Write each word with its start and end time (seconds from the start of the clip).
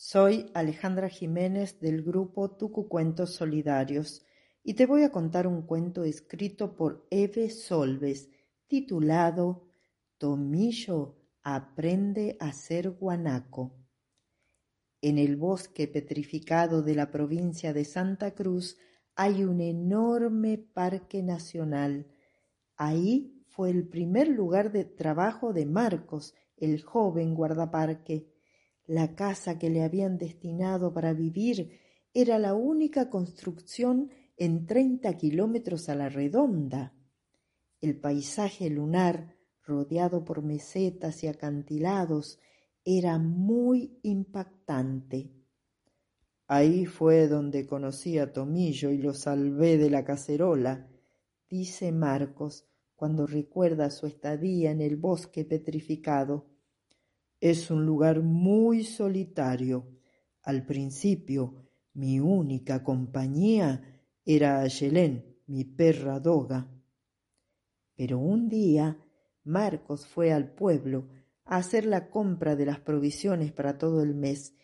Soy 0.00 0.48
Alejandra 0.54 1.08
Jiménez 1.08 1.80
del 1.80 2.04
grupo 2.04 2.52
Tucucuentos 2.52 3.34
Solidarios 3.34 4.24
y 4.62 4.74
te 4.74 4.86
voy 4.86 5.02
a 5.02 5.10
contar 5.10 5.48
un 5.48 5.62
cuento 5.62 6.04
escrito 6.04 6.76
por 6.76 7.04
Eve 7.10 7.50
Solves 7.50 8.30
titulado 8.68 9.66
Tomillo 10.16 11.16
aprende 11.42 12.36
a 12.38 12.52
ser 12.52 12.90
guanaco. 12.90 13.74
En 15.02 15.18
el 15.18 15.34
bosque 15.34 15.88
petrificado 15.88 16.82
de 16.82 16.94
la 16.94 17.10
provincia 17.10 17.72
de 17.72 17.84
Santa 17.84 18.36
Cruz 18.36 18.78
hay 19.16 19.42
un 19.42 19.60
enorme 19.60 20.58
parque 20.58 21.24
nacional. 21.24 22.06
Ahí 22.76 23.42
fue 23.48 23.70
el 23.70 23.88
primer 23.88 24.28
lugar 24.28 24.70
de 24.70 24.84
trabajo 24.84 25.52
de 25.52 25.66
Marcos, 25.66 26.36
el 26.56 26.84
joven 26.84 27.34
guardaparque 27.34 28.37
la 28.88 29.14
casa 29.14 29.58
que 29.58 29.70
le 29.70 29.84
habían 29.84 30.18
destinado 30.18 30.92
para 30.92 31.12
vivir 31.12 31.78
era 32.12 32.38
la 32.38 32.54
única 32.54 33.10
construcción 33.10 34.10
en 34.36 34.66
treinta 34.66 35.16
kilómetros 35.16 35.88
a 35.88 35.94
la 35.94 36.08
redonda. 36.08 36.94
El 37.80 38.00
paisaje 38.00 38.70
lunar, 38.70 39.36
rodeado 39.62 40.24
por 40.24 40.42
mesetas 40.42 41.22
y 41.22 41.28
acantilados, 41.28 42.40
era 42.84 43.18
muy 43.18 44.00
impactante. 44.02 45.30
Ahí 46.46 46.86
fue 46.86 47.28
donde 47.28 47.66
conocí 47.66 48.18
a 48.18 48.32
Tomillo 48.32 48.90
y 48.90 48.98
lo 48.98 49.12
salvé 49.12 49.76
de 49.76 49.90
la 49.90 50.02
cacerola, 50.02 50.88
dice 51.48 51.92
Marcos 51.92 52.64
cuando 52.96 53.28
recuerda 53.28 53.90
su 53.90 54.06
estadía 54.06 54.72
en 54.72 54.80
el 54.80 54.96
bosque 54.96 55.44
petrificado. 55.44 56.47
Es 57.40 57.70
un 57.70 57.86
lugar 57.86 58.20
muy 58.20 58.82
solitario. 58.82 59.86
Al 60.42 60.66
principio 60.66 61.70
mi 61.94 62.18
única 62.18 62.82
compañía 62.82 64.02
era 64.24 64.60
Ayelén, 64.60 65.36
mi 65.46 65.64
perra 65.64 66.18
doga. 66.18 66.68
Pero 67.94 68.18
un 68.18 68.48
día 68.48 68.98
Marcos 69.44 70.06
fue 70.06 70.32
al 70.32 70.52
pueblo 70.52 71.08
a 71.44 71.56
hacer 71.56 71.86
la 71.86 72.10
compra 72.10 72.56
de 72.56 72.66
las 72.66 72.80
provisiones 72.80 73.52
para 73.52 73.78
todo 73.78 74.02
el 74.02 74.14
mes 74.14 74.54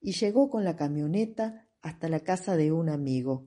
y 0.00 0.12
llegó 0.12 0.48
con 0.48 0.64
la 0.64 0.74
camioneta 0.74 1.68
hasta 1.82 2.08
la 2.08 2.20
casa 2.20 2.56
de 2.56 2.72
un 2.72 2.88
amigo. 2.88 3.46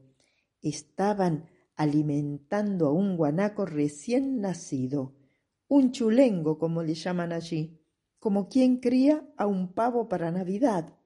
Estaban 0.61 1.49
alimentando 1.75 2.87
a 2.87 2.91
un 2.93 3.17
guanaco 3.17 3.65
recién 3.65 4.41
nacido, 4.41 5.15
un 5.67 5.91
chulengo 5.91 6.59
como 6.59 6.83
le 6.83 6.93
llaman 6.93 7.33
allí 7.33 7.81
como 8.25 8.49
quien 8.49 8.77
cría 8.77 9.23
a 9.37 9.45
un 9.45 9.75
pavo 9.75 10.09
para 10.09 10.31
Navidad. 10.31 10.97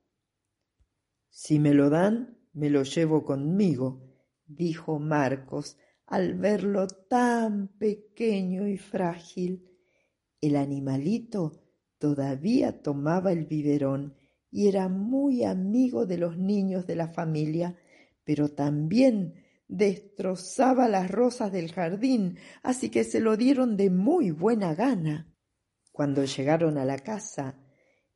Si 1.28 1.59
me 1.59 1.73
lo 1.73 1.89
dan, 1.89 2.38
me 2.53 2.70
lo 2.70 2.84
llevo 2.84 3.25
conmigo, 3.25 4.16
dijo 4.45 5.00
Marcos 5.00 5.78
al 6.06 6.36
verlo 6.36 6.88
tan 6.88 7.78
pequeño 7.78 8.70
y 8.70 8.78
frágil. 8.78 9.70
El 10.40 10.56
animalito 10.56 11.62
todavía 11.97 12.81
tomaba 12.81 13.34
el 13.34 13.47
biberón 13.47 14.16
y 14.50 14.70
era 14.70 14.88
muy 14.88 15.44
amigo 15.44 16.06
de 16.06 16.20
los 16.20 16.38
niños 16.38 16.88
de 16.88 16.95
la 16.95 17.09
familia, 17.09 17.75
pero 18.23 18.47
también 18.47 19.44
destrozaba 19.67 20.88
las 20.88 21.12
rosas 21.12 21.52
del 21.52 21.70
jardín, 21.73 22.38
así 22.64 22.90
que 22.90 23.03
se 23.03 23.20
lo 23.20 23.36
dieron 23.36 23.75
de 23.75 23.90
muy 23.90 24.31
buena 24.31 24.73
gana. 24.73 25.28
Cuando 26.00 26.23
llegaron 26.23 26.78
a 26.78 26.86
la 26.86 26.97
casa, 26.97 27.59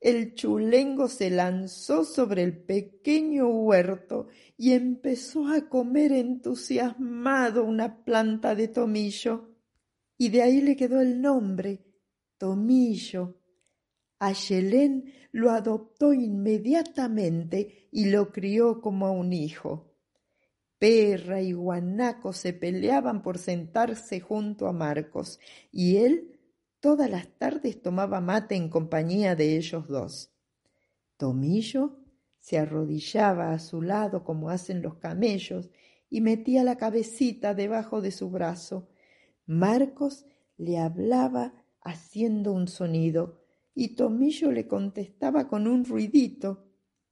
el 0.00 0.34
chulengo 0.34 1.06
se 1.06 1.28
lanzó 1.28 2.06
sobre 2.06 2.42
el 2.42 2.64
pequeño 2.64 3.46
huerto 3.46 4.28
y 4.56 4.72
empezó 4.72 5.48
a 5.48 5.68
comer 5.68 6.12
entusiasmado 6.12 7.62
una 7.62 8.02
planta 8.02 8.54
de 8.54 8.68
tomillo. 8.68 9.50
Y 10.16 10.30
de 10.30 10.40
ahí 10.40 10.62
le 10.62 10.76
quedó 10.76 10.98
el 11.02 11.20
nombre, 11.20 11.84
Tomillo. 12.38 13.42
Ayelén 14.18 15.12
lo 15.32 15.50
adoptó 15.50 16.14
inmediatamente 16.14 17.90
y 17.92 18.06
lo 18.06 18.32
crió 18.32 18.80
como 18.80 19.08
a 19.08 19.10
un 19.10 19.34
hijo. 19.34 19.94
Perra 20.78 21.42
y 21.42 21.52
guanaco 21.52 22.32
se 22.32 22.54
peleaban 22.54 23.20
por 23.20 23.36
sentarse 23.36 24.20
junto 24.20 24.68
a 24.68 24.72
Marcos, 24.72 25.38
y 25.70 25.96
él 25.98 26.33
Todas 26.84 27.08
las 27.08 27.28
tardes 27.38 27.80
tomaba 27.80 28.20
mate 28.20 28.56
en 28.56 28.68
compañía 28.68 29.34
de 29.34 29.56
ellos 29.56 29.88
dos. 29.88 30.34
Tomillo 31.16 31.96
se 32.40 32.58
arrodillaba 32.58 33.52
a 33.52 33.58
su 33.58 33.80
lado 33.80 34.22
como 34.22 34.50
hacen 34.50 34.82
los 34.82 34.96
camellos 34.96 35.70
y 36.10 36.20
metía 36.20 36.62
la 36.62 36.76
cabecita 36.76 37.54
debajo 37.54 38.02
de 38.02 38.10
su 38.10 38.28
brazo. 38.28 38.90
Marcos 39.46 40.26
le 40.58 40.76
hablaba 40.76 41.54
haciendo 41.80 42.52
un 42.52 42.68
sonido 42.68 43.40
y 43.74 43.94
Tomillo 43.96 44.52
le 44.52 44.68
contestaba 44.68 45.48
con 45.48 45.66
un 45.66 45.86
ruidito. 45.86 46.66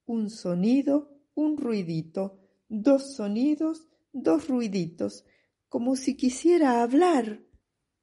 Un 0.05 0.29
sonido, 0.29 1.17
un 1.33 1.57
ruidito, 1.57 2.39
dos 2.69 3.15
sonidos, 3.15 3.89
dos 4.13 4.49
ruiditos, 4.49 5.25
como 5.71 5.97
si 5.97 6.15
quisiera 6.15 6.83
hablar. 6.83 7.41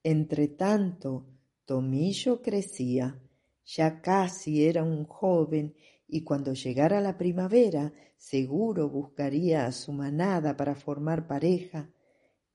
Entretanto, 0.01 1.28
Tomillo 1.69 2.41
crecía, 2.41 3.22
ya 3.63 4.02
casi 4.02 4.66
era 4.66 4.84
un 4.84 5.06
joven 5.06 5.75
y 6.07 6.24
cuando 6.24 6.53
llegara 6.53 7.00
la 7.00 7.16
primavera 7.16 7.94
seguro 8.18 8.90
buscaría 8.90 9.68
a 9.68 9.72
su 9.72 9.94
manada 9.94 10.57
para 10.57 10.74
formar 10.74 11.28
pareja. 11.28 11.94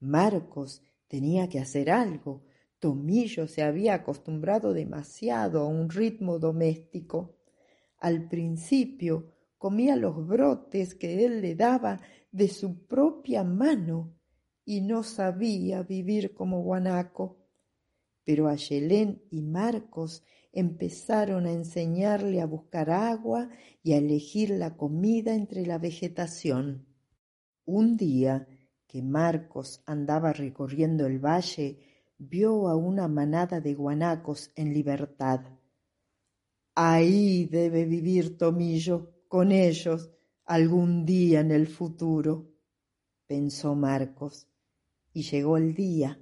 Marcos 0.00 0.82
tenía 1.06 1.48
que 1.48 1.60
hacer 1.60 1.92
algo. 1.92 2.42
Tomillo 2.80 3.46
se 3.46 3.62
había 3.62 3.94
acostumbrado 3.94 4.72
demasiado 4.72 5.60
a 5.60 5.68
un 5.68 5.90
ritmo 5.90 6.40
doméstico. 6.40 7.36
Al 7.98 8.28
principio 8.28 9.30
comía 9.58 9.94
los 9.94 10.26
brotes 10.26 10.96
que 10.96 11.24
él 11.24 11.40
le 11.40 11.54
daba 11.54 12.00
de 12.32 12.48
su 12.48 12.84
propia 12.88 13.44
mano 13.44 14.12
y 14.64 14.80
no 14.80 15.04
sabía 15.04 15.84
vivir 15.84 16.34
como 16.34 16.62
guanaco 16.64 17.43
pero 18.24 18.48
Ayelén 18.48 19.22
y 19.30 19.42
Marcos 19.42 20.22
empezaron 20.52 21.46
a 21.46 21.52
enseñarle 21.52 22.40
a 22.40 22.46
buscar 22.46 22.90
agua 22.90 23.50
y 23.82 23.92
a 23.92 23.98
elegir 23.98 24.50
la 24.50 24.76
comida 24.76 25.34
entre 25.34 25.66
la 25.66 25.78
vegetación. 25.78 26.86
Un 27.64 27.96
día 27.96 28.46
que 28.86 29.02
Marcos 29.02 29.82
andaba 29.86 30.32
recorriendo 30.32 31.06
el 31.06 31.18
valle, 31.18 31.78
vio 32.18 32.68
a 32.68 32.76
una 32.76 33.08
manada 33.08 33.60
de 33.60 33.74
guanacos 33.74 34.52
en 34.54 34.72
libertad. 34.72 35.40
Ahí 36.74 37.46
debe 37.46 37.84
vivir 37.84 38.38
Tomillo, 38.38 39.12
con 39.28 39.50
ellos, 39.50 40.10
algún 40.44 41.04
día 41.04 41.40
en 41.40 41.50
el 41.50 41.66
futuro, 41.66 42.54
pensó 43.26 43.74
Marcos. 43.74 44.46
Y 45.12 45.22
llegó 45.22 45.56
el 45.56 45.74
día. 45.74 46.20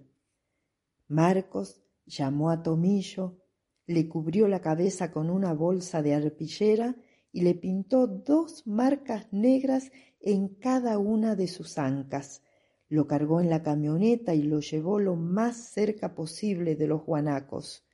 Marcos 1.08 1.81
llamó 2.06 2.50
a 2.50 2.62
Tomillo, 2.62 3.38
le 3.86 4.08
cubrió 4.08 4.48
la 4.48 4.60
cabeza 4.60 5.10
con 5.10 5.30
una 5.30 5.52
bolsa 5.52 6.02
de 6.02 6.14
arpillera 6.14 6.96
y 7.32 7.42
le 7.42 7.54
pintó 7.54 8.06
dos 8.06 8.66
marcas 8.66 9.26
negras 9.32 9.90
en 10.20 10.48
cada 10.48 10.98
una 10.98 11.34
de 11.34 11.48
sus 11.48 11.78
ancas. 11.78 12.42
Lo 12.88 13.06
cargó 13.06 13.40
en 13.40 13.48
la 13.48 13.62
camioneta 13.62 14.34
y 14.34 14.42
lo 14.42 14.60
llevó 14.60 14.98
lo 14.98 15.16
más 15.16 15.56
cerca 15.56 16.14
posible 16.14 16.76
de 16.76 16.86
los 16.86 17.04
guanacos. 17.04 17.84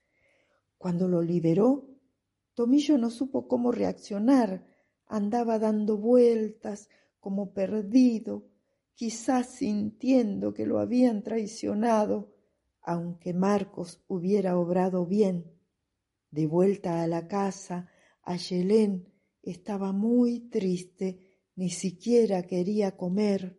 Cuando 0.76 1.08
lo 1.08 1.22
liberó, 1.22 1.88
Tomillo 2.54 2.98
no 2.98 3.10
supo 3.10 3.46
cómo 3.46 3.70
reaccionar. 3.70 4.66
Andaba 5.06 5.58
dando 5.58 5.96
vueltas, 5.96 6.88
como 7.20 7.52
perdido, 7.52 8.48
quizás 8.94 9.46
sintiendo 9.46 10.52
que 10.52 10.66
lo 10.66 10.80
habían 10.80 11.22
traicionado 11.22 12.37
aunque 12.82 13.34
Marcos 13.34 14.02
hubiera 14.08 14.58
obrado 14.58 15.06
bien. 15.06 15.52
De 16.30 16.46
vuelta 16.46 17.02
a 17.02 17.06
la 17.06 17.28
casa, 17.28 17.88
Ayelén 18.22 19.12
estaba 19.42 19.92
muy 19.92 20.50
triste, 20.50 21.18
ni 21.56 21.70
siquiera 21.70 22.42
quería 22.42 22.96
comer. 22.96 23.58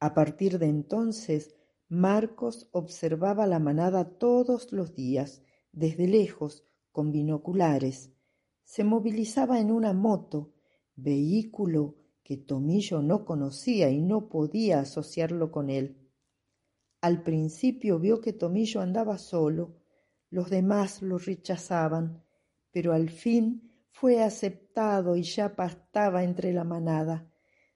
A 0.00 0.14
partir 0.14 0.58
de 0.58 0.66
entonces, 0.66 1.54
Marcos 1.88 2.68
observaba 2.72 3.46
la 3.46 3.58
manada 3.58 4.18
todos 4.18 4.72
los 4.72 4.94
días, 4.94 5.42
desde 5.72 6.06
lejos, 6.06 6.64
con 6.92 7.12
binoculares. 7.12 8.12
Se 8.64 8.84
movilizaba 8.84 9.60
en 9.60 9.70
una 9.70 9.92
moto, 9.92 10.54
vehículo 10.96 11.96
que 12.22 12.36
Tomillo 12.36 13.00
no 13.00 13.24
conocía 13.24 13.90
y 13.90 14.02
no 14.02 14.28
podía 14.28 14.80
asociarlo 14.80 15.50
con 15.50 15.70
él. 15.70 16.07
Al 17.00 17.22
principio 17.22 17.98
vio 17.98 18.20
que 18.20 18.32
Tomillo 18.32 18.80
andaba 18.80 19.18
solo, 19.18 19.76
los 20.30 20.50
demás 20.50 21.00
lo 21.00 21.18
rechazaban, 21.18 22.24
pero 22.72 22.92
al 22.92 23.08
fin 23.08 23.72
fue 23.90 24.22
aceptado 24.22 25.16
y 25.16 25.22
ya 25.22 25.56
pastaba 25.56 26.24
entre 26.24 26.52
la 26.52 26.64
manada. 26.64 27.30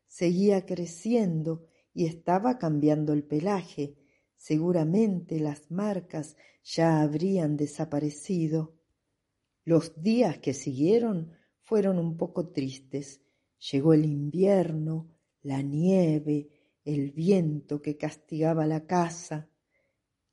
Seguía 0.07 0.67
creciendo 0.67 1.67
y 1.95 2.07
estaba 2.07 2.59
cambiando 2.59 3.13
el 3.13 3.25
pelaje. 3.25 3.97
Seguramente 4.37 5.41
las 5.41 5.71
marcas 5.71 6.37
ya 6.65 7.01
habrían 7.01 7.57
desaparecido. 7.57 8.77
Los 9.65 10.03
días 10.03 10.39
que 10.39 10.53
siguieron 10.53 11.33
fueron 11.61 11.99
un 11.99 12.17
poco 12.17 12.49
tristes. 12.49 13.23
Llegó 13.71 13.95
el 13.95 14.05
invierno, 14.05 15.09
la 15.43 15.63
nieve, 15.63 16.51
el 16.85 17.11
viento 17.13 17.81
que 17.81 17.97
castigaba 17.97 18.67
la 18.67 18.87
casa. 18.87 19.49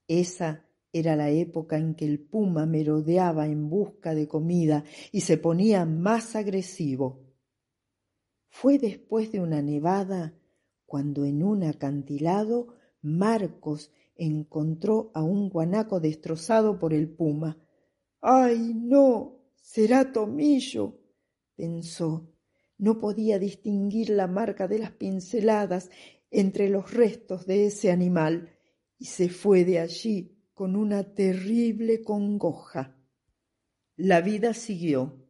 Esa 0.07 0.65
era 0.91 1.15
la 1.15 1.29
época 1.29 1.77
en 1.77 1.95
que 1.95 2.05
el 2.05 2.19
puma 2.19 2.65
merodeaba 2.65 3.45
en 3.45 3.69
busca 3.69 4.15
de 4.15 4.27
comida 4.27 4.83
y 5.11 5.21
se 5.21 5.37
ponía 5.37 5.85
más 5.85 6.35
agresivo. 6.35 7.29
Fue 8.49 8.79
después 8.79 9.31
de 9.31 9.39
una 9.39 9.61
nevada 9.61 10.33
cuando 10.85 11.25
en 11.25 11.43
un 11.43 11.63
acantilado 11.63 12.75
Marcos 13.01 13.91
encontró 14.15 15.11
a 15.13 15.23
un 15.23 15.49
guanaco 15.49 15.99
destrozado 15.99 16.79
por 16.79 16.93
el 16.93 17.09
puma. 17.09 17.57
¡Ay, 18.21 18.73
no! 18.73 19.39
Será 19.55 20.11
Tomillo. 20.11 20.99
pensó. 21.55 22.27
No 22.77 22.99
podía 22.99 23.37
distinguir 23.39 24.09
la 24.09 24.27
marca 24.27 24.67
de 24.67 24.79
las 24.79 24.91
pinceladas 24.91 25.89
entre 26.31 26.69
los 26.69 26.93
restos 26.93 27.45
de 27.45 27.67
ese 27.67 27.91
animal 27.91 28.57
y 28.97 29.05
se 29.05 29.29
fue 29.29 29.65
de 29.65 29.79
allí 29.79 30.39
con 30.53 30.75
una 30.75 31.13
terrible 31.13 32.03
congoja. 32.03 32.97
La 33.95 34.21
vida 34.21 34.53
siguió. 34.53 35.25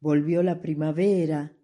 Volvió 0.00 0.42
la 0.42 0.60
primavera 0.60 1.56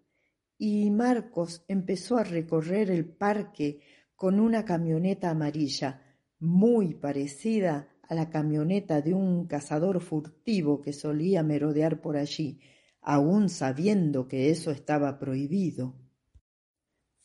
y 0.57 0.89
Marcos 0.91 1.63
empezó 1.67 2.17
a 2.17 2.23
recorrer 2.23 2.89
el 2.89 3.05
parque 3.05 3.81
con 4.15 4.39
una 4.39 4.65
camioneta 4.65 5.29
amarilla 5.29 6.01
muy 6.39 6.95
parecida 6.95 7.89
a 8.01 8.15
la 8.15 8.29
camioneta 8.29 9.01
de 9.01 9.13
un 9.13 9.45
cazador 9.45 10.01
furtivo 10.01 10.81
que 10.81 10.93
solía 10.93 11.43
merodear 11.43 12.01
por 12.01 12.17
allí, 12.17 12.59
aun 13.01 13.49
sabiendo 13.49 14.27
que 14.27 14.49
eso 14.49 14.71
estaba 14.71 15.19
prohibido. 15.19 15.95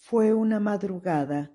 Fue 0.07 0.35
una 0.35 0.61
madrugada 0.61 1.51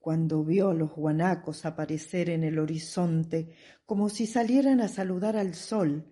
cuando 0.00 0.42
vio 0.42 0.72
los 0.72 0.90
guanacos 0.90 1.64
aparecer 1.64 2.30
en 2.30 2.42
el 2.42 2.58
horizonte 2.58 3.54
como 3.84 4.08
si 4.08 4.26
salieran 4.26 4.80
a 4.80 4.88
saludar 4.88 5.36
al 5.36 5.54
sol. 5.54 6.04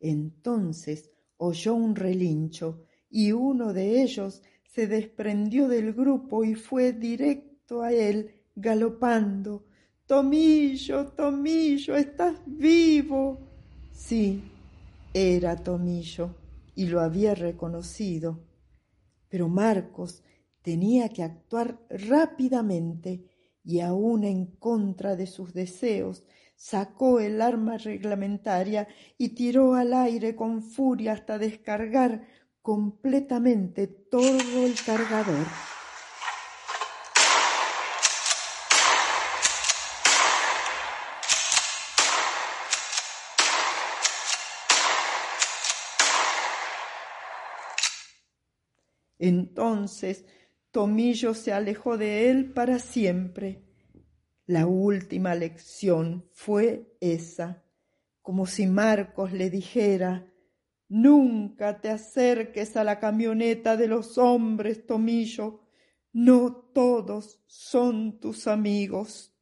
Entonces 0.00 1.08
oyó 1.36 1.76
un 1.76 1.94
relincho 1.94 2.84
y 3.08 3.30
uno 3.30 3.72
de 3.72 4.02
ellos 4.02 4.42
se 4.64 4.88
desprendió 4.88 5.68
del 5.68 5.92
grupo 5.92 6.42
y 6.42 6.56
fue 6.56 6.92
directo 6.94 7.82
a 7.82 7.92
él, 7.92 8.42
galopando. 8.56 9.66
Tomillo, 10.06 11.12
Tomillo, 11.12 11.94
estás 11.94 12.34
vivo. 12.44 13.38
Sí, 13.92 14.42
era 15.14 15.54
Tomillo 15.54 16.34
y 16.74 16.86
lo 16.86 17.00
había 17.00 17.36
reconocido. 17.36 18.40
Pero 19.28 19.48
Marcos 19.48 20.24
tenía 20.62 21.08
que 21.08 21.22
actuar 21.22 21.80
rápidamente 21.88 23.24
y 23.64 23.80
aun 23.80 24.24
en 24.24 24.46
contra 24.46 25.16
de 25.16 25.26
sus 25.26 25.52
deseos, 25.52 26.24
sacó 26.56 27.20
el 27.20 27.40
arma 27.40 27.78
reglamentaria 27.78 28.88
y 29.16 29.30
tiró 29.30 29.74
al 29.74 29.94
aire 29.94 30.36
con 30.36 30.62
furia 30.62 31.12
hasta 31.12 31.38
descargar 31.38 32.26
completamente 32.62 33.86
todo 33.86 34.64
el 34.64 34.74
cargador. 34.84 35.46
Entonces 49.18 50.24
Tomillo 50.70 51.34
se 51.34 51.52
alejó 51.52 51.98
de 51.98 52.30
él 52.30 52.52
para 52.52 52.78
siempre. 52.78 53.62
La 54.46 54.66
última 54.66 55.34
lección 55.34 56.28
fue 56.32 56.96
esa, 57.00 57.64
como 58.22 58.46
si 58.46 58.66
Marcos 58.66 59.32
le 59.32 59.50
dijera 59.50 60.26
Nunca 60.88 61.80
te 61.80 61.88
acerques 61.88 62.76
a 62.76 62.82
la 62.82 62.98
camioneta 62.98 63.76
de 63.76 63.86
los 63.86 64.18
hombres, 64.18 64.86
Tomillo. 64.86 65.60
No 66.12 66.52
todos 66.52 67.44
son 67.46 68.18
tus 68.18 68.48
amigos. 68.48 69.32